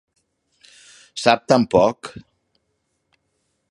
[1.25, 1.99] Sap tan poc!